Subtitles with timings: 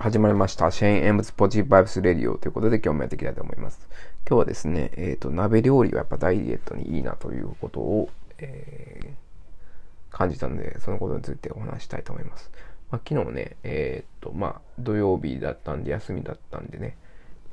[0.00, 0.70] 始まりました。
[0.70, 3.86] シェーン・エムズ・ポジティ・バイブス・レディオということで今日もやっていきたいと思います。
[4.26, 8.08] 今日はですね、えっ、ー、と、鍋料理はやっぱダイエットにいいなということを、
[8.38, 12.50] えー、感じたので、そのことについてお話したいと思います。
[12.90, 16.96] まあ、昨日ね、えっ、ー、と、まあ、土曜日だったんで、休みだったんでね、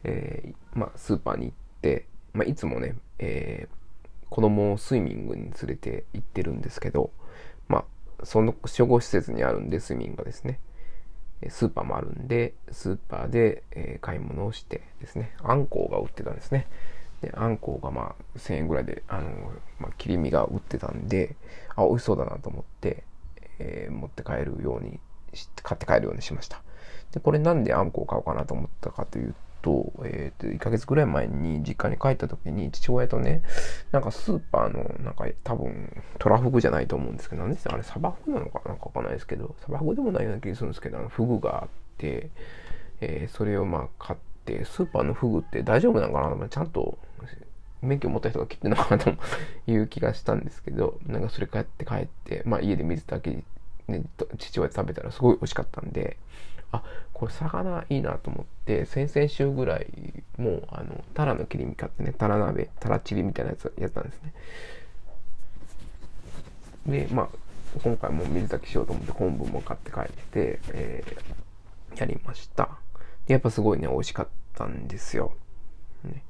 [0.06, 3.68] えまあ、スーパーに行って、まあ、いつもね、え
[4.30, 7.12] 子供をスイミングに連れて行ってるんですけど、
[7.68, 7.80] ま
[8.20, 10.62] あ、その処護施設にあるんで、スイミングがですね。
[11.50, 16.68] スーパーもあるんで、スーパーで、え買い物をしてですね、あんこうが売ってたんですね。
[17.22, 21.36] で、あんこうがまあ1000円ぐらいで、あの、まあ、切り身が売ってたんで、
[21.76, 23.04] あ、美味しそうだなと思って、
[23.60, 25.00] えー、持って帰るように
[25.64, 26.62] 買って帰るようにしました。
[27.12, 33.44] で、これなんであんこを買おうかなと思ったかというとと、えっ、ー、と、1ヶ月ぐらい前に実家に帰った時に父親とね、
[33.92, 42.30] なんかスーパーの、なんか多分、トラフグじゃないと思うんですけど、なんですあれサバフグなのかなんかわかんないですけど、サバフグでもないような気がするんですけど、あのフグがあって、
[43.02, 46.48] えー、それをまあ買って、スーパーのフグって大丈夫なのかな？
[46.48, 46.98] ちゃんと
[47.82, 49.04] 免許持った人が切ってんのかな？
[49.04, 49.14] と
[49.68, 53.44] いう気がしたんですけど、なんかそれ買って帰って、まあ家で水だけ、
[53.88, 54.04] ね、
[54.38, 56.18] 父親で食べたらすごい美味しかったんで、
[56.72, 59.88] あ、これ魚いいなと思って、先々週ぐらい、
[60.38, 64.34] もう、あの、タラの切り身買ってね、タラ鍋、タラチリみたいなやつやったんですね。
[66.86, 67.30] で、まあ、
[67.82, 72.70] 今回も水炊きしようと思って昆布も買って帰って、えー、やりました。
[73.26, 75.34] で、やっぱすごいね、美味しかったんですよ。
[76.04, 76.24] ね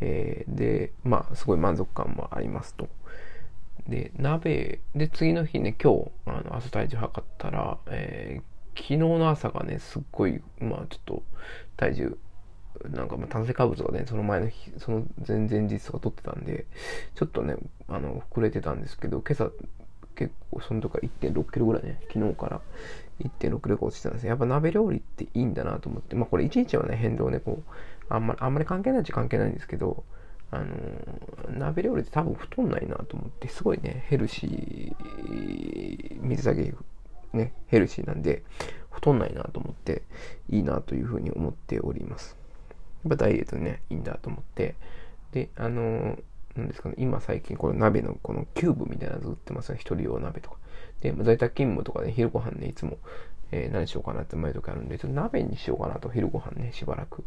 [0.00, 2.88] えー、で、まあ、すごい満足感もありますと。
[3.88, 8.42] で、鍋、で、次の日ね、今日、あの、朝体重測ったら、えー
[8.78, 11.22] 昨日の朝がね、すっごい、まあちょっと
[11.78, 12.18] 体重、
[12.90, 16.66] なんかまあ炭水化物がね、その前の日、その前々日とか取ってたんで、
[17.14, 17.56] ちょっとね、
[17.88, 19.50] あの、膨れてたんですけど、今朝
[20.14, 22.60] 結構そのとか1.6キロぐらいね、昨日から
[23.18, 24.28] 1.6キロ落ちてたんですね。
[24.30, 27.72] やっぱ鍋料理っていいんだなと思って、まあこれ1日はね、変動ね、こう、
[28.08, 30.04] あんまり、あんまり関係ないっちゃ関係ないんですけど、
[30.50, 30.66] あの
[31.50, 36.72] 鍋料理って多分太んないなと思って、すごいね、ヘルシー、水だけ
[37.32, 38.42] ね、ヘルシーなんで、
[38.90, 40.02] 太んないなと思って、
[40.48, 42.36] いいなというふうに思っております。
[43.04, 44.74] やっぱダイエットね、いいんだと思って、
[45.32, 46.18] で、あの、
[46.56, 50.56] なんですかね、今最近この鍋のこのキューブみたいなやつ売ってますね、一人用鍋とか。
[51.00, 52.98] で、在宅勤務とかで、ね、昼ご飯ね、いつも、
[53.52, 57.24] えー、何しようかなって前時あるんで、ちょっと鍋にしようかなと、昼ご飯ね、しばらく。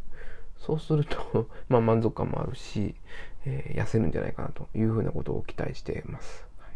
[0.58, 2.94] そうすると まあ満足感もあるし、
[3.46, 6.46] えー、痩せるんじゃないかなというふうなことを期待しています。
[6.58, 6.68] は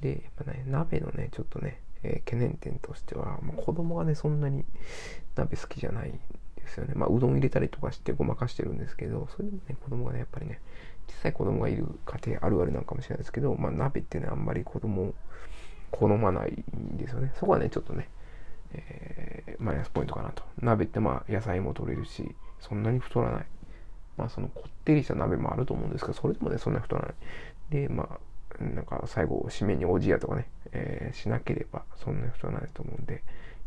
[0.00, 4.64] い、で、やっぱね、鍋のね、ちょっとね、えー、懸念点としては、まあ、子供がね、そんなに
[5.34, 6.12] 鍋好きじゃない
[6.56, 6.94] ですよね。
[6.94, 10.60] まあ、うどん入れたりとかしてごまかしてるんですけど、それでもね、子供がね、やっぱりね、
[11.08, 15.12] 小さい子供がいる家庭あるあるなんかもしれないですけど、まあ、鍋ってね、あんまり子供
[15.90, 17.32] 好まないんですよね。
[17.34, 18.08] そこはね、ちょっとね、
[18.72, 20.42] えー、マイナスポイントかなと。
[20.60, 23.46] 鍋ってまあ、野菜も取れるし、そんなに太らない。
[24.16, 27.14] まあ、そのこってりした鍋もあると思うんですけど、それでもね、そんなに太らない。
[27.70, 28.18] で、ま
[28.60, 33.22] あ、なんか最後、締めにおじやとかね、えー、しなければそんな人はないと思うんで、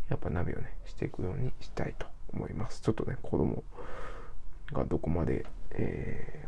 [0.10, 2.82] やっぱ鍋をね、していくようにしたいと思います。
[2.82, 3.64] ちょっとね、子供
[4.72, 6.46] がどこまで、え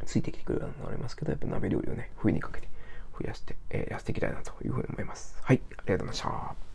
[0.00, 2.68] ー、ついてきてくれるのもありますけど、やっぱ鍋料理をね、冬にかけて
[3.18, 5.38] 増やして、えー、やっていきたいなというふうに思います。
[5.42, 6.71] はい、ありがとうございました。